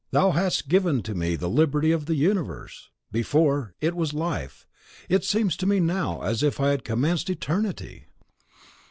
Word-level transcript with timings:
Thou 0.09 0.31
hast 0.31 0.67
given 0.67 1.03
to 1.03 1.13
me 1.13 1.35
the 1.35 1.47
liberty 1.47 1.91
of 1.91 2.07
the 2.07 2.15
universe! 2.15 2.89
Before, 3.11 3.75
it 3.79 3.95
was 3.95 4.15
life; 4.15 4.65
it 5.07 5.23
seems 5.23 5.55
to 5.57 5.67
me 5.67 5.79
now 5.79 6.23
as 6.23 6.41
if 6.41 6.59
I 6.59 6.69
had 6.71 6.83
commenced 6.83 7.29
eternity! 7.29 8.07